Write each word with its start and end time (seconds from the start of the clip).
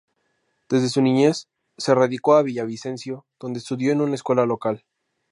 Desde 0.67 0.89
su 0.89 0.99
niñez 1.03 1.47
se 1.77 1.93
radicó 1.93 2.33
a 2.33 2.41
Villavicencio 2.41 3.27
donde 3.39 3.59
estudió 3.59 3.91
en 3.91 4.01
una 4.01 4.15
escuela 4.15 4.47
local. 4.47 4.83